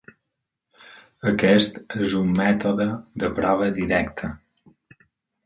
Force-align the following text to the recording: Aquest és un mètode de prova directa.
Aquest 1.31 1.77
és 2.07 2.15
un 2.21 2.33
mètode 2.41 2.89
de 3.25 3.31
prova 3.41 3.69
directa. 3.77 4.33